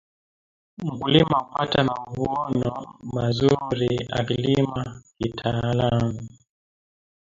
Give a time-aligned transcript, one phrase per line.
[0.77, 6.27] Mkulima hupata mavuono mazuri akilima kitaalam